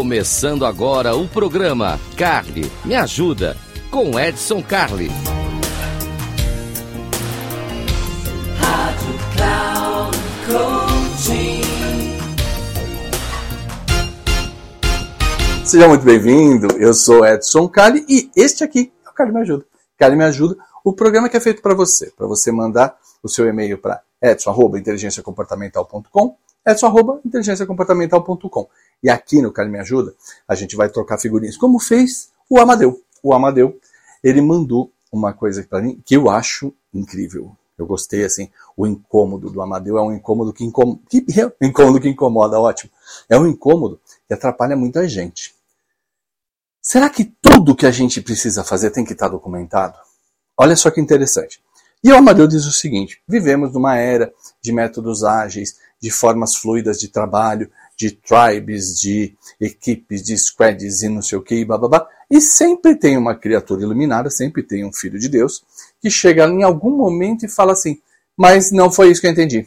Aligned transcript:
Começando 0.00 0.64
agora 0.64 1.14
o 1.14 1.28
programa 1.28 2.00
Carly 2.16 2.72
Me 2.86 2.94
Ajuda, 2.94 3.54
com 3.90 4.18
Edson 4.18 4.62
Carli. 4.62 5.10
Rádio 8.56 9.14
Cloud 9.36 10.16
Seja 15.66 15.86
muito 15.86 16.02
bem-vindo, 16.02 16.68
eu 16.78 16.94
sou 16.94 17.26
Edson 17.26 17.68
Carli 17.68 18.02
e 18.08 18.30
este 18.34 18.64
aqui 18.64 18.90
é 19.04 19.10
o 19.10 19.12
Carli 19.12 19.34
Me 19.34 19.42
Ajuda. 19.42 19.66
Carli 19.98 20.16
Me 20.16 20.24
Ajuda, 20.24 20.56
o 20.82 20.94
programa 20.94 21.28
que 21.28 21.36
é 21.36 21.40
feito 21.40 21.60
para 21.60 21.74
você, 21.74 22.10
para 22.16 22.26
você 22.26 22.50
mandar 22.50 22.96
o 23.22 23.28
seu 23.28 23.46
e-mail 23.46 23.76
para 23.76 24.00
edson.inteligenciacomportamental.com 24.22 26.38
edson.inteligenciacomportamental.com 26.66 28.68
E 29.02 29.10
aqui 29.10 29.40
no 29.40 29.52
Carli 29.52 29.70
Me 29.70 29.78
Ajuda, 29.78 30.14
a 30.46 30.54
gente 30.54 30.76
vai 30.76 30.88
trocar 30.88 31.18
figurinhas, 31.18 31.56
como 31.56 31.78
fez 31.78 32.30
o 32.48 32.58
Amadeu. 32.58 33.02
O 33.22 33.34
Amadeu, 33.34 33.78
ele 34.22 34.40
mandou 34.40 34.92
uma 35.12 35.32
coisa 35.32 35.62
para 35.62 35.82
mim 35.82 36.00
que 36.04 36.16
eu 36.16 36.30
acho 36.30 36.72
incrível. 36.92 37.56
Eu 37.78 37.86
gostei, 37.86 38.24
assim, 38.24 38.50
o 38.76 38.86
incômodo 38.86 39.50
do 39.50 39.62
Amadeu 39.62 39.96
é 39.96 40.02
um 40.02 40.12
incômodo 40.12 40.52
que, 40.52 40.64
incom... 40.64 40.98
que... 41.08 41.24
incômodo 41.62 42.00
que 42.00 42.08
incomoda, 42.08 42.60
ótimo. 42.60 42.90
É 43.28 43.38
um 43.38 43.46
incômodo 43.46 44.00
que 44.28 44.34
atrapalha 44.34 44.76
muita 44.76 45.08
gente. 45.08 45.54
Será 46.82 47.08
que 47.08 47.24
tudo 47.24 47.74
que 47.74 47.86
a 47.86 47.90
gente 47.90 48.20
precisa 48.20 48.64
fazer 48.64 48.90
tem 48.90 49.04
que 49.04 49.12
estar 49.12 49.28
documentado? 49.28 49.96
Olha 50.56 50.76
só 50.76 50.90
que 50.90 51.00
interessante. 51.00 51.62
E 52.02 52.10
o 52.10 52.16
Amadeu 52.16 52.46
diz 52.46 52.66
o 52.66 52.72
seguinte: 52.72 53.22
vivemos 53.28 53.72
numa 53.72 53.96
era 53.96 54.32
de 54.62 54.72
métodos 54.72 55.22
ágeis, 55.22 55.78
de 56.00 56.10
formas 56.10 56.56
fluidas 56.56 56.98
de 56.98 57.08
trabalho, 57.08 57.70
de 57.96 58.10
tribes, 58.10 58.98
de 58.98 59.36
equipes, 59.60 60.22
de 60.22 60.36
squads 60.38 61.02
e 61.02 61.08
não 61.08 61.20
sei 61.20 61.36
o 61.36 61.42
que, 61.42 61.56
e 61.56 61.64
bababá. 61.64 62.08
E 62.30 62.40
sempre 62.40 62.96
tem 62.96 63.18
uma 63.18 63.34
criatura 63.34 63.82
iluminada, 63.82 64.30
sempre 64.30 64.62
tem 64.62 64.84
um 64.84 64.92
filho 64.92 65.18
de 65.18 65.28
Deus, 65.28 65.62
que 66.00 66.08
chega 66.08 66.46
em 66.46 66.62
algum 66.62 66.96
momento 66.96 67.44
e 67.44 67.48
fala 67.48 67.72
assim: 67.72 68.00
Mas 68.36 68.72
não 68.72 68.90
foi 68.90 69.10
isso 69.10 69.20
que 69.20 69.26
eu 69.26 69.32
entendi. 69.32 69.66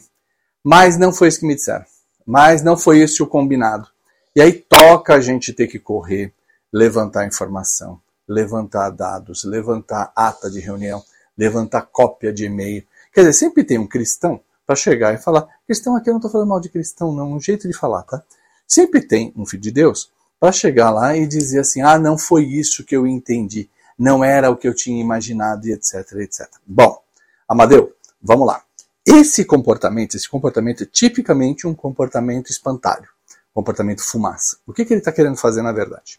Mas 0.64 0.98
não 0.98 1.12
foi 1.12 1.28
isso 1.28 1.40
que 1.40 1.46
me 1.46 1.54
disseram. 1.54 1.84
Mas 2.26 2.62
não 2.62 2.76
foi 2.76 3.02
isso 3.02 3.22
o 3.22 3.26
combinado. 3.26 3.86
E 4.34 4.40
aí 4.40 4.52
toca 4.52 5.14
a 5.14 5.20
gente 5.20 5.52
ter 5.52 5.68
que 5.68 5.78
correr, 5.78 6.32
levantar 6.72 7.26
informação, 7.26 8.00
levantar 8.26 8.90
dados, 8.90 9.44
levantar 9.44 10.10
ata 10.16 10.50
de 10.50 10.58
reunião, 10.58 11.04
levantar 11.38 11.82
cópia 11.82 12.32
de 12.32 12.46
e-mail. 12.46 12.82
Quer 13.12 13.20
dizer, 13.20 13.34
sempre 13.34 13.62
tem 13.62 13.78
um 13.78 13.86
cristão 13.86 14.40
para 14.66 14.76
chegar 14.76 15.14
e 15.14 15.18
falar: 15.18 15.46
cristão 15.66 15.96
aqui 15.96 16.08
eu 16.08 16.12
não 16.12 16.18
estou 16.18 16.30
falando 16.30 16.48
mal 16.48 16.60
de 16.60 16.68
cristão, 16.68 17.12
não, 17.12 17.32
um 17.32 17.40
jeito 17.40 17.68
de 17.68 17.74
falar, 17.74 18.02
tá? 18.02 18.22
Sempre 18.66 19.02
tem 19.02 19.32
um 19.36 19.44
filho 19.44 19.62
de 19.62 19.70
Deus 19.70 20.10
para 20.40 20.52
chegar 20.52 20.90
lá 20.90 21.16
e 21.16 21.26
dizer 21.26 21.60
assim: 21.60 21.82
ah, 21.82 21.98
não 21.98 22.18
foi 22.18 22.44
isso 22.44 22.84
que 22.84 22.96
eu 22.96 23.06
entendi, 23.06 23.70
não 23.98 24.24
era 24.24 24.50
o 24.50 24.56
que 24.56 24.66
eu 24.66 24.74
tinha 24.74 25.00
imaginado, 25.00 25.66
e 25.66 25.72
etc, 25.72 26.12
etc. 26.20 26.48
Bom, 26.66 27.02
Amadeu, 27.48 27.94
vamos 28.22 28.46
lá. 28.46 28.62
Esse 29.06 29.44
comportamento, 29.44 30.16
esse 30.16 30.28
comportamento 30.28 30.82
é 30.82 30.86
tipicamente 30.86 31.66
um 31.66 31.74
comportamento 31.74 32.50
espantalho, 32.50 33.08
comportamento 33.52 34.02
fumaça. 34.02 34.56
O 34.66 34.72
que, 34.72 34.84
que 34.84 34.94
ele 34.94 35.00
está 35.00 35.12
querendo 35.12 35.36
fazer 35.36 35.60
na 35.60 35.72
verdade? 35.72 36.18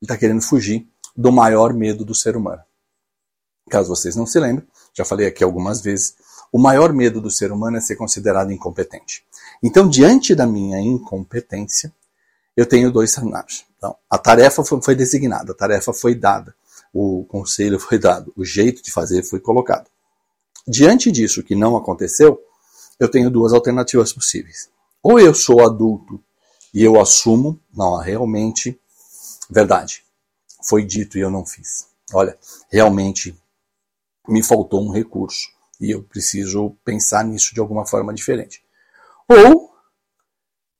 Ele 0.00 0.04
está 0.04 0.16
querendo 0.16 0.40
fugir 0.40 0.88
do 1.14 1.30
maior 1.30 1.74
medo 1.74 2.04
do 2.04 2.14
ser 2.14 2.36
humano. 2.36 2.62
Caso 3.68 3.88
vocês 3.88 4.16
não 4.16 4.26
se 4.26 4.38
lembrem, 4.38 4.66
já 4.94 5.04
falei 5.04 5.26
aqui 5.26 5.42
algumas 5.42 5.80
vezes, 5.80 6.14
o 6.52 6.58
maior 6.58 6.92
medo 6.92 7.20
do 7.20 7.30
ser 7.30 7.52
humano 7.52 7.76
é 7.76 7.80
ser 7.80 7.96
considerado 7.96 8.52
incompetente. 8.52 9.24
Então, 9.62 9.88
diante 9.88 10.34
da 10.34 10.46
minha 10.46 10.80
incompetência, 10.80 11.92
eu 12.56 12.66
tenho 12.66 12.90
dois 12.90 13.12
cenários. 13.12 13.64
Então, 13.76 13.96
a 14.08 14.18
tarefa 14.18 14.64
foi, 14.64 14.80
foi 14.82 14.94
designada, 14.94 15.52
a 15.52 15.54
tarefa 15.54 15.92
foi 15.92 16.14
dada, 16.14 16.54
o 16.92 17.24
conselho 17.24 17.78
foi 17.78 17.98
dado, 17.98 18.32
o 18.36 18.44
jeito 18.44 18.82
de 18.82 18.90
fazer 18.90 19.22
foi 19.22 19.40
colocado. 19.40 19.88
Diante 20.66 21.12
disso 21.12 21.42
que 21.42 21.54
não 21.54 21.76
aconteceu, 21.76 22.40
eu 22.98 23.08
tenho 23.10 23.30
duas 23.30 23.52
alternativas 23.52 24.12
possíveis. 24.12 24.68
Ou 25.02 25.20
eu 25.20 25.34
sou 25.34 25.64
adulto 25.64 26.20
e 26.72 26.82
eu 26.82 27.00
assumo, 27.00 27.60
não, 27.72 27.96
realmente 27.98 28.78
Verdade. 29.48 30.04
Foi 30.62 30.84
dito 30.84 31.16
e 31.16 31.20
eu 31.20 31.30
não 31.30 31.46
fiz. 31.46 31.88
Olha, 32.12 32.36
realmente 32.70 33.36
me 34.28 34.42
faltou 34.42 34.84
um 34.84 34.90
recurso 34.90 35.48
e 35.80 35.90
eu 35.90 36.02
preciso 36.02 36.76
pensar 36.84 37.24
nisso 37.24 37.54
de 37.54 37.60
alguma 37.60 37.86
forma 37.86 38.12
diferente. 38.14 38.62
Ou, 39.28 39.70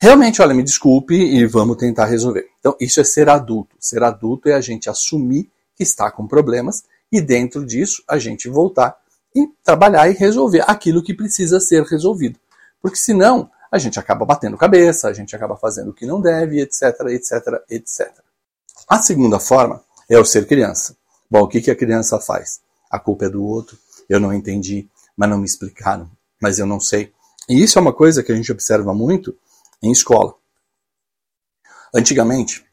realmente, 0.00 0.40
olha, 0.40 0.54
me 0.54 0.62
desculpe 0.62 1.14
e 1.14 1.46
vamos 1.46 1.76
tentar 1.76 2.06
resolver. 2.06 2.48
Então, 2.58 2.76
isso 2.80 3.00
é 3.00 3.04
ser 3.04 3.28
adulto. 3.28 3.76
Ser 3.78 4.02
adulto 4.02 4.48
é 4.48 4.54
a 4.54 4.60
gente 4.60 4.88
assumir 4.88 5.50
que 5.74 5.82
está 5.82 6.10
com 6.10 6.26
problemas 6.26 6.84
e, 7.12 7.20
dentro 7.20 7.64
disso, 7.64 8.02
a 8.08 8.18
gente 8.18 8.48
voltar 8.48 8.96
e 9.34 9.46
trabalhar 9.62 10.08
e 10.08 10.14
resolver 10.14 10.64
aquilo 10.66 11.02
que 11.02 11.14
precisa 11.14 11.60
ser 11.60 11.82
resolvido. 11.84 12.38
Porque 12.80 12.96
senão, 12.96 13.50
a 13.70 13.78
gente 13.78 13.98
acaba 13.98 14.24
batendo 14.24 14.56
cabeça, 14.56 15.08
a 15.08 15.12
gente 15.12 15.34
acaba 15.36 15.56
fazendo 15.56 15.90
o 15.90 15.94
que 15.94 16.06
não 16.06 16.20
deve, 16.20 16.60
etc, 16.60 16.82
etc, 17.08 17.62
etc. 17.68 18.12
A 18.88 19.02
segunda 19.02 19.38
forma 19.38 19.82
é 20.08 20.18
o 20.18 20.24
ser 20.24 20.46
criança. 20.46 20.96
Bom, 21.30 21.42
o 21.42 21.48
que, 21.48 21.60
que 21.60 21.70
a 21.70 21.76
criança 21.76 22.20
faz? 22.20 22.60
A 22.90 22.98
culpa 22.98 23.26
é 23.26 23.28
do 23.28 23.44
outro, 23.44 23.76
eu 24.08 24.20
não 24.20 24.32
entendi, 24.32 24.88
mas 25.16 25.28
não 25.28 25.38
me 25.38 25.44
explicaram, 25.44 26.10
mas 26.40 26.58
eu 26.58 26.66
não 26.66 26.80
sei. 26.80 27.12
E 27.48 27.62
isso 27.62 27.78
é 27.78 27.82
uma 27.82 27.92
coisa 27.92 28.22
que 28.22 28.32
a 28.32 28.34
gente 28.34 28.50
observa 28.50 28.92
muito 28.92 29.36
em 29.82 29.90
escola. 29.90 30.34
Antigamente, 31.94 32.64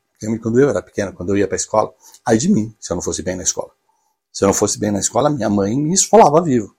quando 0.42 0.60
eu 0.60 0.70
era 0.70 0.82
pequeno, 0.82 1.14
quando 1.14 1.30
eu 1.30 1.38
ia 1.38 1.48
para 1.48 1.56
a 1.56 1.58
escola, 1.58 1.94
ai 2.26 2.38
de 2.38 2.50
mim, 2.50 2.76
se 2.80 2.92
eu 2.92 2.96
não 2.96 3.02
fosse 3.02 3.22
bem 3.22 3.36
na 3.36 3.44
escola. 3.44 3.72
Se 4.32 4.44
eu 4.44 4.48
não 4.48 4.54
fosse 4.54 4.80
bem 4.80 4.92
na 4.92 5.00
escola, 5.00 5.30
minha 5.30 5.50
mãe 5.50 5.78
me 5.78 5.94
esfolava 5.94 6.42
vivo. 6.42 6.76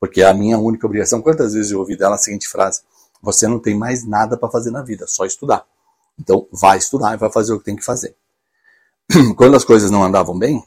Porque 0.00 0.22
a 0.22 0.32
minha 0.32 0.58
única 0.58 0.86
obrigação, 0.86 1.20
quantas 1.20 1.52
vezes 1.54 1.70
eu 1.70 1.78
ouvi 1.78 1.96
dela 1.96 2.14
a 2.14 2.18
seguinte 2.18 2.48
frase: 2.48 2.82
Você 3.22 3.46
não 3.46 3.58
tem 3.58 3.76
mais 3.76 4.06
nada 4.06 4.36
para 4.36 4.50
fazer 4.50 4.70
na 4.70 4.82
vida, 4.82 5.06
só 5.06 5.24
estudar. 5.24 5.66
Então, 6.18 6.46
vai 6.50 6.78
estudar 6.78 7.14
e 7.14 7.16
vai 7.16 7.30
fazer 7.30 7.52
o 7.52 7.58
que 7.58 7.64
tem 7.64 7.76
que 7.76 7.84
fazer. 7.84 8.16
quando 9.36 9.56
as 9.56 9.64
coisas 9.64 9.90
não 9.90 10.02
andavam 10.02 10.38
bem, 10.38 10.64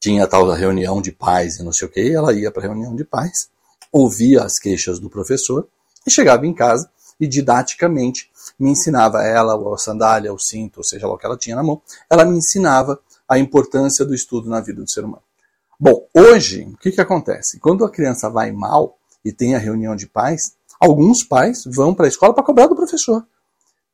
tinha 0.00 0.24
a 0.24 0.26
tal 0.26 0.46
da 0.46 0.54
reunião 0.54 1.00
de 1.00 1.12
pais 1.12 1.58
e 1.58 1.62
não 1.62 1.72
sei 1.72 1.88
o 1.88 1.90
que, 1.90 2.12
ela 2.12 2.32
ia 2.32 2.50
para 2.50 2.62
a 2.62 2.66
reunião 2.66 2.94
de 2.94 3.04
pais, 3.04 3.48
ouvia 3.92 4.42
as 4.42 4.58
queixas 4.58 4.98
do 4.98 5.10
professor 5.10 5.66
e 6.06 6.10
chegava 6.10 6.46
em 6.46 6.54
casa 6.54 6.90
e 7.20 7.26
didaticamente 7.26 8.30
me 8.58 8.70
ensinava 8.70 9.22
ela, 9.22 9.54
a 9.74 9.78
sandália, 9.78 10.32
o 10.32 10.38
cinto, 10.38 10.78
ou 10.78 10.84
seja 10.84 11.06
lá 11.06 11.14
o 11.14 11.18
que 11.18 11.26
ela 11.26 11.36
tinha 11.36 11.56
na 11.56 11.62
mão, 11.62 11.82
ela 12.08 12.24
me 12.24 12.36
ensinava 12.36 13.00
a 13.28 13.38
importância 13.38 14.04
do 14.04 14.14
estudo 14.14 14.48
na 14.48 14.60
vida 14.60 14.82
do 14.82 14.90
ser 14.90 15.04
humano. 15.04 15.22
Bom, 15.78 16.08
hoje, 16.14 16.64
o 16.64 16.76
que, 16.76 16.90
que 16.90 17.00
acontece? 17.00 17.60
Quando 17.60 17.84
a 17.84 17.90
criança 17.90 18.28
vai 18.28 18.50
mal 18.50 18.98
e 19.24 19.32
tem 19.32 19.54
a 19.54 19.58
reunião 19.58 19.94
de 19.94 20.06
pais, 20.06 20.54
alguns 20.80 21.22
pais 21.22 21.64
vão 21.66 21.94
para 21.94 22.06
a 22.06 22.08
escola 22.08 22.34
para 22.34 22.42
cobrar 22.42 22.66
do 22.66 22.76
professor. 22.76 23.24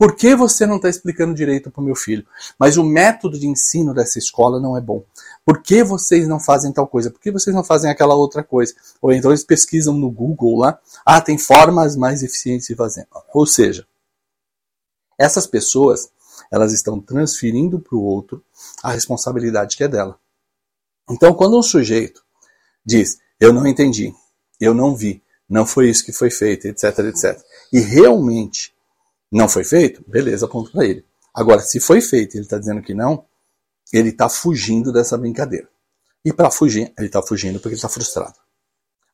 Por 0.05 0.17
que 0.17 0.37
você 0.37 0.67
não 0.67 0.77
está 0.77 0.91
explicando 0.91 1.33
direito 1.33 1.71
para 1.71 1.81
o 1.81 1.85
meu 1.85 1.97
filho? 1.97 2.27
Mas 2.59 2.77
o 2.77 2.85
método 2.85 3.39
de 3.39 3.47
ensino 3.47 3.95
dessa 3.95 4.19
escola 4.19 4.61
não 4.61 4.77
é 4.77 4.81
bom. 4.83 5.03
Por 5.47 5.63
que 5.63 5.83
vocês 5.83 6.29
não 6.29 6.39
fazem 6.39 6.71
tal 6.75 6.87
coisa? 6.87 7.11
Por 7.11 7.19
que 7.19 7.33
vocês 7.33 7.57
não 7.57 7.65
fazem 7.65 7.91
aquela 7.91 8.15
outra 8.15 8.45
coisa? 8.45 8.75
Ou 9.01 9.11
então 9.13 9.31
eles 9.31 9.43
pesquisam 9.43 9.95
no 9.95 10.11
Google 10.11 10.59
lá, 10.59 10.79
ah, 11.07 11.23
tem 11.23 11.39
formas 11.39 11.97
mais 11.97 12.23
eficientes 12.23 12.67
de 12.67 12.75
fazer. 12.75 13.09
Ou 13.33 13.47
seja, 13.47 13.87
essas 15.19 15.47
pessoas, 15.47 16.11
elas 16.53 16.75
estão 16.75 17.01
transferindo 17.01 17.81
para 17.81 17.97
o 17.97 18.03
outro 18.03 18.45
a 18.83 18.93
responsabilidade 18.93 19.75
que 19.75 19.85
é 19.85 19.89
dela. 19.89 20.19
Então, 21.11 21.33
quando 21.33 21.59
um 21.59 21.63
sujeito 21.63 22.23
diz, 22.85 23.17
eu 23.41 23.55
não 23.55 23.67
entendi, 23.67 24.13
eu 24.61 24.75
não 24.75 24.95
vi, 24.95 25.23
não 25.49 25.65
foi 25.65 25.89
isso 25.89 26.05
que 26.05 26.13
foi 26.13 26.31
feito, 26.31 26.67
etc, 26.67 26.99
etc, 26.99 27.43
e 27.73 27.81
realmente 27.81 28.74
não 29.35 29.49
foi 29.49 29.65
feito? 29.65 30.05
Beleza, 30.07 30.47
ponto 30.47 30.71
para 30.71 30.87
ele. 30.87 31.05
Agora, 31.35 31.61
se 31.61 31.81
foi 31.81 32.01
feito 32.01 32.35
e 32.35 32.39
ele 32.39 32.45
está 32.45 32.57
dizendo 32.57 32.81
que 32.81 32.95
não, 32.95 33.25
ele 33.93 34.11
está 34.11 34.29
fugindo 34.29 34.93
dessa 34.93 35.19
brincadeira. 35.19 35.69
E 36.25 36.33
para 36.33 36.53
fugir, 36.53 36.93
ele 36.97 37.09
está 37.09 37.21
fugindo 37.21 37.59
porque 37.59 37.75
está 37.75 37.89
frustrado. 37.89 38.35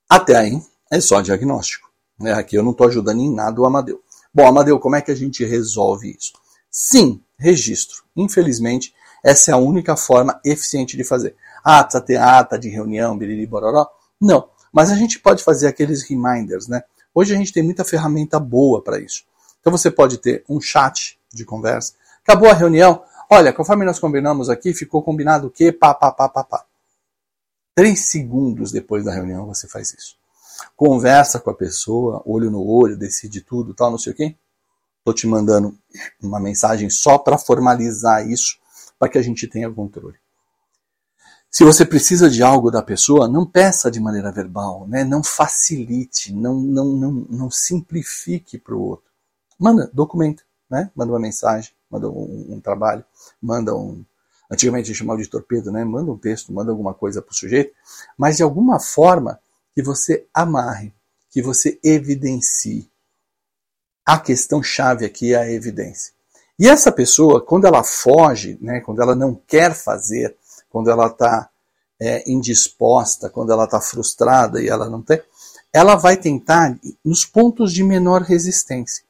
Até 0.07 0.37
aí, 0.37 0.61
é 0.91 1.01
só 1.01 1.23
diagnóstico. 1.23 1.91
Né? 2.19 2.35
Aqui 2.35 2.55
eu 2.55 2.63
não 2.63 2.73
estou 2.73 2.87
ajudando 2.87 3.21
em 3.21 3.35
nada 3.35 3.59
o 3.59 3.65
Amadeu. 3.65 4.03
Bom, 4.33 4.47
Amadeu, 4.47 4.79
como 4.79 4.95
é 4.95 5.01
que 5.01 5.11
a 5.11 5.15
gente 5.15 5.43
resolve 5.43 6.15
isso? 6.15 6.35
Sim, 6.71 7.23
registro. 7.39 8.03
Infelizmente, 8.15 8.95
essa 9.25 9.53
é 9.53 9.55
a 9.55 9.57
única 9.57 9.97
forma 9.97 10.39
eficiente 10.45 10.99
de 10.99 11.03
fazer. 11.03 11.35
Ah, 11.65 11.83
precisa 11.83 12.05
ter 12.05 12.17
ata 12.17 12.59
de 12.59 12.69
reunião, 12.69 13.17
biriri, 13.17 13.47
bororó? 13.47 13.89
Não. 14.21 14.51
Mas 14.71 14.91
a 14.91 14.97
gente 14.97 15.19
pode 15.19 15.43
fazer 15.43 15.67
aqueles 15.67 16.03
reminders, 16.03 16.69
né? 16.69 16.83
Hoje 17.15 17.35
a 17.35 17.37
gente 17.39 17.53
tem 17.53 17.63
muita 17.63 17.85
ferramenta 17.85 18.39
boa 18.39 18.83
para 18.83 19.01
isso. 19.01 19.25
Então 19.61 19.71
você 19.71 19.91
pode 19.91 20.19
ter 20.19 20.45
um 20.49 20.61
chat 20.61 21.19
de 21.33 21.45
conversa. 21.45 21.95
Acabou 22.23 22.51
a 22.51 22.55
reunião. 22.55 23.03
Olha, 23.31 23.53
conforme 23.53 23.85
nós 23.85 23.99
combinamos 23.99 24.51
aqui, 24.51 24.73
ficou 24.73 25.03
combinado 25.03 25.47
o 25.47 25.51
quê? 25.51 25.71
Pá, 25.71 25.95
pá, 25.95 26.11
pá, 26.11 26.29
pá, 26.29 26.45
pá. 26.45 26.65
Três 27.75 28.11
segundos 28.11 28.73
depois 28.73 29.05
da 29.05 29.13
reunião 29.13 29.47
você 29.47 29.69
faz 29.69 29.93
isso. 29.93 30.17
Conversa 30.77 31.39
com 31.39 31.51
a 31.51 31.55
pessoa, 31.55 32.23
olho 32.27 32.51
no 32.51 32.67
olho, 32.67 32.97
decide 32.97 33.41
tudo, 33.41 33.75
tal, 33.75 33.91
não 33.91 33.99
sei 33.99 34.13
o 34.13 34.17
quê. 34.17 34.37
Estou 34.99 35.15
te 35.15 35.27
mandando 35.27 35.77
uma 36.23 36.39
mensagem 36.39 36.91
só 36.91 37.17
para 37.17 37.39
formalizar 37.39 38.29
isso, 38.29 38.59
para 38.99 39.09
que 39.09 39.17
a 39.17 39.23
gente 39.23 39.47
tenha 39.47 39.71
controle. 39.71 40.17
Se 41.51 41.65
você 41.65 41.85
precisa 41.85 42.31
de 42.31 42.43
algo 42.43 42.71
da 42.71 42.83
pessoa, 42.83 43.27
não 43.27 43.45
peça 43.45 43.91
de 43.91 43.99
maneira 43.99 44.31
verbal, 44.31 44.87
né? 44.87 45.03
não 45.03 45.23
facilite, 45.23 46.33
não, 46.33 46.55
não, 46.61 46.85
não, 46.93 47.13
não 47.29 47.51
simplifique 47.51 48.57
para 48.57 48.75
o 48.75 48.81
outro. 48.81 49.10
Manda, 49.61 49.91
documenta, 49.93 50.43
né? 50.71 50.91
manda 50.97 51.13
uma 51.13 51.21
mensagem, 51.21 51.71
manda 51.91 52.09
um, 52.09 52.55
um 52.55 52.61
trabalho, 52.61 53.05
manda 53.43 53.77
um. 53.77 54.03
Antigamente 54.51 54.91
a 54.91 54.95
chamava 54.95 55.21
de 55.21 55.29
torpedo, 55.29 55.71
né? 55.71 55.85
manda 55.85 56.11
um 56.11 56.17
texto, 56.17 56.51
manda 56.51 56.71
alguma 56.71 56.95
coisa 56.95 57.21
para 57.21 57.31
o 57.31 57.35
sujeito, 57.35 57.75
mas 58.17 58.39
de 58.39 58.43
alguma 58.43 58.81
forma 58.81 59.39
que 59.75 59.83
você 59.83 60.27
amarre, 60.33 60.95
que 61.31 61.43
você 61.43 61.79
evidencie. 61.85 62.91
A 64.05 64.19
questão 64.19 64.63
chave 64.63 65.05
aqui 65.05 65.35
é 65.35 65.37
a 65.37 65.51
evidência. 65.51 66.15
E 66.59 66.67
essa 66.67 66.91
pessoa, 66.91 67.41
quando 67.45 67.67
ela 67.67 67.85
foge, 67.85 68.59
né, 68.61 68.81
quando 68.81 69.03
ela 69.03 69.15
não 69.15 69.35
quer 69.47 69.75
fazer, 69.75 70.37
quando 70.71 70.91
ela 70.91 71.07
está 71.07 71.51
é, 72.01 72.29
indisposta, 72.31 73.29
quando 73.29 73.53
ela 73.53 73.65
está 73.65 73.81
frustrada 73.81 74.61
e 74.63 74.69
ela 74.69 74.89
não 74.89 75.03
tem, 75.03 75.23
ela 75.73 75.97
vai 75.97 76.17
tentar 76.17 76.79
nos 77.05 77.25
pontos 77.25 77.73
de 77.73 77.85
menor 77.85 78.23
resistência. 78.23 79.05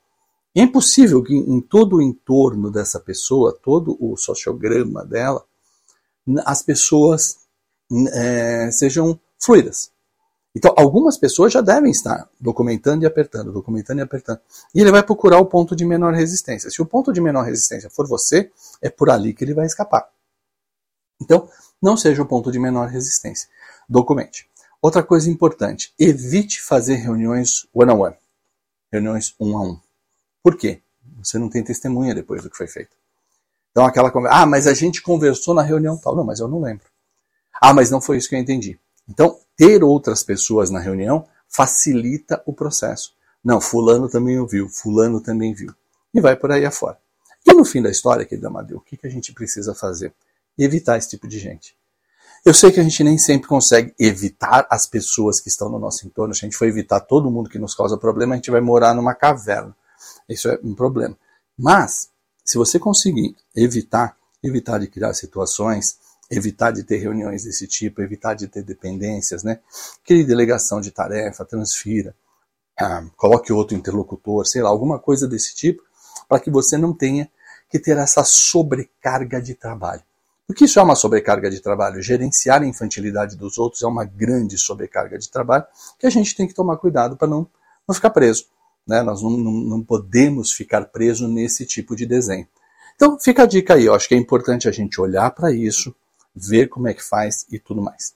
E 0.55 0.61
é 0.61 0.65
impossível 0.65 1.23
que 1.23 1.35
em 1.35 1.61
todo 1.61 1.97
o 1.97 2.03
entorno 2.03 2.71
dessa 2.71 2.99
pessoa, 2.99 3.57
todo 3.63 3.97
o 4.01 4.17
sociograma 4.17 5.05
dela, 5.05 5.45
as 6.45 6.63
pessoas 6.63 7.39
é, 8.13 8.71
sejam 8.71 9.19
fluidas. 9.39 9.93
Então, 10.55 10.75
algumas 10.77 11.17
pessoas 11.17 11.53
já 11.53 11.61
devem 11.61 11.93
estar 11.93 12.29
documentando 12.41 13.05
e 13.05 13.07
apertando, 13.07 13.53
documentando 13.53 14.01
e 14.01 14.03
apertando. 14.03 14.41
E 14.75 14.81
ele 14.81 14.91
vai 14.91 15.03
procurar 15.03 15.39
o 15.39 15.47
ponto 15.47 15.77
de 15.77 15.85
menor 15.85 16.13
resistência. 16.13 16.71
Se 16.71 16.83
o 16.83 16.87
ponto 16.87 17.13
de 17.13 17.21
menor 17.21 17.45
resistência 17.45 17.89
for 17.89 18.07
você, 18.09 18.51
é 18.83 18.91
por 18.91 19.11
ali 19.11 19.33
que 19.33 19.45
ele 19.45 19.55
vai 19.55 19.67
escapar. 19.67 20.11
Então, 21.23 21.49
não 21.81 21.97
seja 21.97 22.23
o 22.23 22.27
ponto 22.27 22.51
de 22.51 22.59
menor 22.59 22.89
resistência. 22.89 23.49
Documente. 23.89 24.49
Outra 24.83 25.03
coisa 25.05 25.31
importante, 25.31 25.95
evite 25.99 26.61
fazer 26.61 26.95
reuniões 26.95 27.69
one-on-one. 27.73 28.15
-on 28.15 28.17
-one, 28.17 28.19
reuniões 28.91 29.35
um 29.39 29.57
a 29.57 29.63
um. 29.63 29.81
Por 30.43 30.57
quê? 30.57 30.81
Você 31.23 31.39
não 31.39 31.49
tem 31.49 31.63
testemunha 31.63 32.15
depois 32.15 32.43
do 32.43 32.51
que 32.51 32.57
foi 32.57 32.67
feito. 32.67 32.97
Então, 33.71 33.85
aquela 33.85 34.11
conversa, 34.11 34.39
ah, 34.39 34.47
mas 34.47 34.67
a 34.67 34.75
gente 34.75 35.03
conversou 35.03 35.55
na 35.55 35.63
reunião 35.63 35.97
tal. 35.97 36.17
Não, 36.17 36.25
mas 36.25 36.41
eu 36.41 36.49
não 36.49 36.61
lembro. 36.61 36.87
Ah, 37.61 37.73
mas 37.75 37.91
não 37.91 38.01
foi 38.01 38.17
isso 38.17 38.29
que 38.29 38.35
eu 38.35 38.39
entendi. 38.39 38.79
Então, 39.09 39.39
ter 39.57 39.85
outras 39.85 40.23
pessoas 40.23 40.71
na 40.71 40.81
reunião 40.81 41.27
facilita 41.49 42.43
o 42.47 42.53
processo. 42.53 43.15
Não, 43.45 43.61
fulano 43.61 44.09
também 44.09 44.39
ouviu, 44.39 44.69
fulano 44.69 45.21
também 45.21 45.53
viu. 45.53 45.73
E 46.15 46.21
vai 46.21 46.37
por 46.37 46.51
aí 46.51 46.65
afora. 46.65 46.99
E 47.47 47.53
no 47.53 47.65
fim 47.65 47.81
da 47.83 47.91
história, 47.91 48.25
querido 48.25 48.47
Amadeu, 48.47 48.79
o 48.79 48.81
que, 48.81 48.97
que 48.97 49.07
a 49.07 49.11
gente 49.11 49.33
precisa 49.33 49.75
fazer? 49.75 50.13
Evitar 50.59 50.99
esse 50.99 51.09
tipo 51.09 51.27
de 51.27 51.39
gente. 51.39 51.77
Eu 52.45 52.55
sei 52.55 52.73
que 52.73 52.81
a 52.81 52.83
gente 52.83 53.05
nem 53.05 53.19
sempre 53.19 53.49
consegue 53.49 53.95
evitar 53.99 54.67
as 54.71 54.87
pessoas 54.87 55.41
que 55.41 55.49
estão 55.49 55.69
no 55.69 55.79
nosso 55.79 56.07
entorno. 56.07 56.35
Se 56.35 56.45
a 56.45 56.49
gente 56.49 56.57
for 56.57 56.67
evitar 56.67 57.01
todo 57.01 57.31
mundo 57.31 57.51
que 57.51 57.59
nos 57.59 57.75
causa 57.75 57.99
problema, 57.99 58.35
a 58.35 58.37
gente 58.37 58.51
vai 58.51 58.61
morar 58.61 58.95
numa 58.95 59.15
caverna. 59.15 59.77
Isso 60.33 60.49
é 60.49 60.59
um 60.63 60.75
problema. 60.75 61.17
Mas, 61.59 62.11
se 62.45 62.57
você 62.57 62.79
conseguir 62.79 63.37
evitar, 63.55 64.17
evitar 64.43 64.79
de 64.79 64.87
criar 64.87 65.13
situações 65.15 65.99
evitar 66.31 66.71
de 66.71 66.85
ter 66.85 66.99
reuniões 66.99 67.43
desse 67.43 67.67
tipo, 67.67 68.01
evitar 68.01 68.35
de 68.35 68.47
ter 68.47 68.63
dependências, 68.63 69.43
né? 69.43 69.59
Crie 70.05 70.25
delegação 70.25 70.81
de 70.81 70.93
tarefa, 70.93 71.45
transfira, 71.45 72.15
ah, 72.79 73.05
coloque 73.17 73.53
outro 73.53 73.77
interlocutor, 73.77 74.47
sei 74.47 74.63
lá, 74.63 74.71
alguma 74.71 74.99
coisa 74.99 75.27
desse 75.27 75.55
tipo, 75.55 75.83
para 76.29 76.39
que 76.39 76.51
você 76.51 76.79
não 76.79 76.95
tenha 76.95 77.29
que 77.69 77.79
ter 77.79 77.99
essa 77.99 78.23
sobrecarga 78.23 79.43
de 79.43 79.55
trabalho. 79.55 80.03
Porque 80.47 80.65
isso 80.65 80.79
é 80.79 80.83
uma 80.83 80.97
sobrecarga 80.97 81.51
de 81.51 81.61
trabalho. 81.61 82.03
Gerenciar 82.03 82.63
a 82.63 82.67
infantilidade 82.67 83.37
dos 83.37 83.59
outros 83.59 83.83
é 83.83 83.87
uma 83.87 84.05
grande 84.05 84.59
sobrecarga 84.59 85.19
de 85.19 85.29
trabalho 85.31 85.65
que 85.99 86.07
a 86.07 86.11
gente 86.11 86.35
tem 86.35 86.47
que 86.47 86.55
tomar 86.55 86.77
cuidado 86.77 87.17
para 87.17 87.29
não, 87.29 87.47
não 87.87 87.95
ficar 87.95 88.11
preso. 88.11 88.47
Né? 88.91 89.03
Nós 89.03 89.23
não, 89.23 89.31
não, 89.31 89.53
não 89.53 89.83
podemos 89.85 90.51
ficar 90.51 90.87
preso 90.87 91.29
nesse 91.29 91.65
tipo 91.65 91.95
de 91.95 92.05
desenho. 92.05 92.45
Então 92.97 93.17
fica 93.21 93.45
a 93.45 93.47
dica 93.47 93.75
aí, 93.75 93.85
eu 93.85 93.95
acho 93.95 94.09
que 94.09 94.17
é 94.17 94.19
importante 94.19 94.69
a 94.69 94.73
gente 94.73 95.01
olhar 95.01 95.31
para 95.31 95.53
isso, 95.53 95.95
ver 96.35 96.69
como 96.69 96.89
é 96.89 96.93
que 96.93 97.03
faz 97.03 97.47
e 97.53 97.57
tudo 97.57 97.81
mais. 97.81 98.15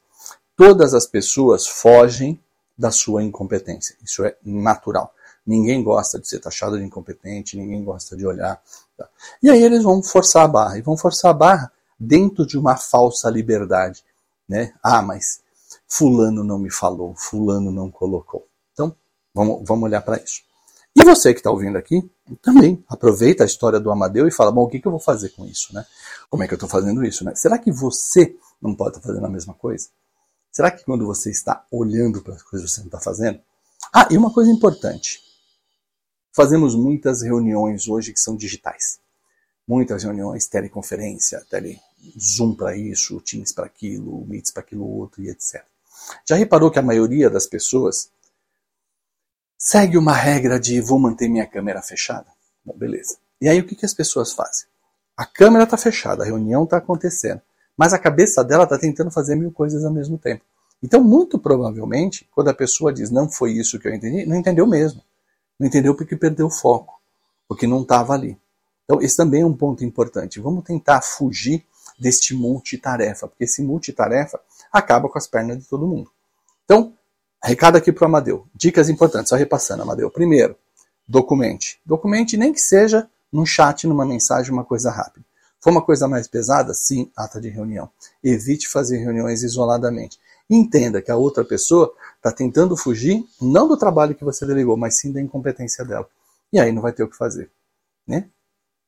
Todas 0.56 0.92
as 0.92 1.06
pessoas 1.06 1.64
fogem 1.64 2.40
da 2.76 2.90
sua 2.90 3.22
incompetência. 3.22 3.96
Isso 4.02 4.24
é 4.24 4.36
natural. 4.44 5.14
Ninguém 5.46 5.80
gosta 5.80 6.18
de 6.18 6.26
ser 6.26 6.40
taxado 6.40 6.76
de 6.76 6.84
incompetente, 6.84 7.56
ninguém 7.56 7.84
gosta 7.84 8.16
de 8.16 8.26
olhar. 8.26 8.60
Tá? 8.98 9.08
E 9.40 9.48
aí 9.48 9.62
eles 9.62 9.84
vão 9.84 10.02
forçar 10.02 10.44
a 10.44 10.48
barra. 10.48 10.76
E 10.76 10.82
vão 10.82 10.96
forçar 10.96 11.30
a 11.30 11.34
barra 11.34 11.72
dentro 11.98 12.44
de 12.44 12.58
uma 12.58 12.76
falsa 12.76 13.30
liberdade. 13.30 14.02
Né? 14.48 14.74
Ah, 14.82 15.02
mas 15.02 15.40
fulano 15.86 16.42
não 16.42 16.58
me 16.58 16.70
falou, 16.70 17.14
fulano 17.14 17.70
não 17.70 17.90
colocou. 17.92 18.44
Então, 18.72 18.94
vamos, 19.32 19.62
vamos 19.64 19.84
olhar 19.84 20.00
para 20.02 20.16
isso. 20.16 20.42
E 20.96 21.04
você 21.04 21.34
que 21.34 21.40
está 21.40 21.50
ouvindo 21.50 21.76
aqui, 21.76 22.08
também 22.40 22.84
aproveita 22.88 23.42
a 23.42 23.46
história 23.46 23.80
do 23.80 23.90
Amadeu 23.90 24.28
e 24.28 24.30
fala, 24.30 24.52
bom, 24.52 24.62
o 24.62 24.68
que, 24.68 24.78
que 24.78 24.86
eu 24.86 24.92
vou 24.92 25.00
fazer 25.00 25.30
com 25.30 25.44
isso, 25.44 25.74
né? 25.74 25.84
Como 26.30 26.42
é 26.42 26.46
que 26.46 26.54
eu 26.54 26.56
estou 26.56 26.68
fazendo 26.68 27.04
isso, 27.04 27.24
né? 27.24 27.34
Será 27.34 27.58
que 27.58 27.72
você 27.72 28.36
não 28.62 28.74
pode 28.74 28.96
estar 28.96 29.00
tá 29.00 29.08
fazendo 29.08 29.26
a 29.26 29.30
mesma 29.30 29.54
coisa? 29.54 29.88
Será 30.52 30.70
que 30.70 30.84
quando 30.84 31.04
você 31.04 31.30
está 31.30 31.66
olhando 31.70 32.22
para 32.22 32.34
as 32.34 32.42
coisas 32.42 32.70
você 32.70 32.80
não 32.80 32.86
está 32.86 33.00
fazendo? 33.00 33.40
Ah, 33.92 34.06
e 34.08 34.16
uma 34.16 34.32
coisa 34.32 34.52
importante. 34.52 35.20
Fazemos 36.32 36.76
muitas 36.76 37.22
reuniões 37.22 37.88
hoje 37.88 38.12
que 38.12 38.20
são 38.20 38.36
digitais. 38.36 39.00
Muitas 39.66 40.04
reuniões, 40.04 40.46
teleconferência, 40.46 41.44
tele 41.50 41.80
Zoom 42.18 42.54
para 42.54 42.76
isso, 42.76 43.20
Teams 43.20 43.52
para 43.52 43.66
aquilo, 43.66 44.24
Meets 44.26 44.52
para 44.52 44.62
aquilo 44.62 44.86
outro 44.86 45.22
e 45.22 45.28
etc. 45.28 45.64
Já 46.28 46.36
reparou 46.36 46.70
que 46.70 46.78
a 46.78 46.82
maioria 46.82 47.28
das 47.28 47.46
pessoas 47.46 48.10
segue 49.58 49.96
uma 49.96 50.12
regra 50.12 50.58
de 50.58 50.80
vou 50.80 50.98
manter 50.98 51.28
minha 51.28 51.46
câmera 51.46 51.82
fechada. 51.82 52.26
Bom, 52.64 52.76
beleza. 52.76 53.16
E 53.40 53.48
aí 53.48 53.60
o 53.60 53.66
que, 53.66 53.74
que 53.74 53.86
as 53.86 53.94
pessoas 53.94 54.32
fazem? 54.32 54.66
A 55.16 55.24
câmera 55.24 55.64
está 55.64 55.76
fechada, 55.76 56.22
a 56.22 56.26
reunião 56.26 56.64
está 56.64 56.78
acontecendo, 56.78 57.40
mas 57.76 57.92
a 57.92 57.98
cabeça 57.98 58.42
dela 58.42 58.64
está 58.64 58.78
tentando 58.78 59.10
fazer 59.10 59.36
mil 59.36 59.52
coisas 59.52 59.84
ao 59.84 59.92
mesmo 59.92 60.18
tempo. 60.18 60.44
Então, 60.82 61.02
muito 61.02 61.38
provavelmente, 61.38 62.28
quando 62.32 62.48
a 62.48 62.54
pessoa 62.54 62.92
diz 62.92 63.10
não 63.10 63.28
foi 63.28 63.52
isso 63.52 63.78
que 63.78 63.88
eu 63.88 63.94
entendi, 63.94 64.26
não 64.26 64.36
entendeu 64.36 64.66
mesmo. 64.66 65.02
Não 65.58 65.66
entendeu 65.66 65.94
porque 65.94 66.16
perdeu 66.16 66.46
o 66.46 66.50
foco, 66.50 67.00
porque 67.48 67.66
não 67.66 67.82
estava 67.82 68.12
ali. 68.12 68.38
Então, 68.84 69.00
esse 69.00 69.16
também 69.16 69.42
é 69.42 69.46
um 69.46 69.56
ponto 69.56 69.84
importante. 69.84 70.40
Vamos 70.40 70.64
tentar 70.64 71.00
fugir 71.00 71.64
deste 71.98 72.34
multitarefa, 72.34 73.28
porque 73.28 73.44
esse 73.44 73.62
multitarefa 73.62 74.38
acaba 74.72 75.08
com 75.08 75.16
as 75.16 75.26
pernas 75.26 75.58
de 75.58 75.64
todo 75.64 75.86
mundo. 75.86 76.10
Então, 76.64 76.92
Recado 77.46 77.76
aqui 77.76 77.92
para 77.92 78.04
o 78.04 78.06
Amadeu. 78.06 78.46
Dicas 78.54 78.88
importantes, 78.88 79.28
só 79.28 79.36
repassando, 79.36 79.82
Amadeu. 79.82 80.10
Primeiro, 80.10 80.56
documente. 81.06 81.78
Documente 81.84 82.38
nem 82.38 82.54
que 82.54 82.60
seja 82.60 83.06
num 83.30 83.44
chat, 83.44 83.86
numa 83.86 84.06
mensagem, 84.06 84.50
uma 84.50 84.64
coisa 84.64 84.90
rápida. 84.90 85.26
For 85.60 85.68
uma 85.70 85.82
coisa 85.82 86.08
mais 86.08 86.26
pesada, 86.26 86.72
sim, 86.72 87.10
ata 87.14 87.38
de 87.38 87.50
reunião. 87.50 87.90
Evite 88.22 88.66
fazer 88.66 88.96
reuniões 88.96 89.42
isoladamente. 89.42 90.18
Entenda 90.48 91.02
que 91.02 91.10
a 91.10 91.16
outra 91.16 91.44
pessoa 91.44 91.92
está 92.16 92.32
tentando 92.32 92.78
fugir 92.78 93.22
não 93.40 93.68
do 93.68 93.76
trabalho 93.76 94.14
que 94.14 94.24
você 94.24 94.46
delegou, 94.46 94.78
mas 94.78 94.98
sim 94.98 95.12
da 95.12 95.20
incompetência 95.20 95.84
dela. 95.84 96.08
E 96.50 96.58
aí 96.58 96.72
não 96.72 96.80
vai 96.80 96.92
ter 96.92 97.02
o 97.02 97.10
que 97.10 97.16
fazer. 97.16 97.50
Né? 98.06 98.30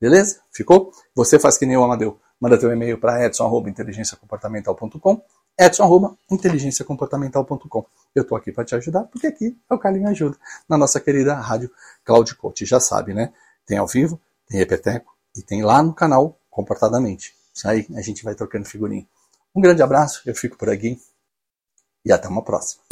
Beleza? 0.00 0.40
Ficou? 0.50 0.92
Você 1.14 1.38
faz 1.38 1.58
que 1.58 1.66
nem 1.66 1.76
o 1.76 1.84
Amadeu. 1.84 2.18
Manda 2.40 2.58
teu 2.58 2.72
e-mail 2.72 2.98
para 2.98 3.22
edson.inteligenciacomportamental.com 3.26 5.22
edson.inteligenciacomportamental.com. 5.58 7.86
Eu 8.14 8.22
estou 8.22 8.36
aqui 8.36 8.52
para 8.52 8.64
te 8.64 8.74
ajudar, 8.74 9.04
porque 9.04 9.26
aqui 9.26 9.58
é 9.70 9.74
o 9.74 9.78
Carlinho 9.78 10.08
Ajuda, 10.08 10.36
na 10.68 10.76
nossa 10.76 11.00
querida 11.00 11.34
rádio 11.34 11.70
Cloud 12.04 12.34
Coach. 12.34 12.66
Já 12.66 12.80
sabe, 12.80 13.14
né? 13.14 13.32
Tem 13.66 13.78
ao 13.78 13.86
vivo, 13.86 14.20
tem 14.48 14.58
repeteco 14.58 15.14
e 15.36 15.42
tem 15.42 15.62
lá 15.62 15.82
no 15.82 15.94
canal 15.94 16.38
Comportadamente. 16.50 17.34
Isso 17.54 17.68
aí, 17.68 17.86
a 17.94 18.00
gente 18.00 18.24
vai 18.24 18.34
trocando 18.34 18.64
figurinha. 18.64 19.06
Um 19.54 19.60
grande 19.60 19.82
abraço, 19.82 20.22
eu 20.24 20.34
fico 20.34 20.56
por 20.56 20.70
aqui 20.70 20.98
e 22.02 22.12
até 22.12 22.28
uma 22.28 22.42
próxima. 22.42 22.82